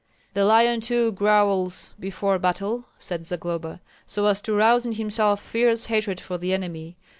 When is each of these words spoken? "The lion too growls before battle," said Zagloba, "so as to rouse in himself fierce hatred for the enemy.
"The 0.33 0.45
lion 0.45 0.81
too 0.81 1.11
growls 1.11 1.93
before 1.99 2.39
battle," 2.39 2.85
said 2.97 3.27
Zagloba, 3.27 3.81
"so 4.07 4.25
as 4.25 4.41
to 4.41 4.53
rouse 4.55 4.83
in 4.83 4.93
himself 4.93 5.43
fierce 5.43 5.85
hatred 5.85 6.19
for 6.19 6.39
the 6.39 6.53
enemy. 6.55 6.97